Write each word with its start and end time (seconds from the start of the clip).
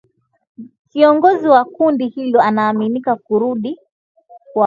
Kiongozi 0.89 1.47
wa 1.47 1.65
kundi 1.65 2.07
hilo 2.07 2.41
anaaminika 2.41 3.15
kurudi 3.15 3.75
kwao 4.53 4.59